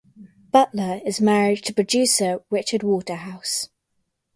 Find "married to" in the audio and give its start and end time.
1.21-1.75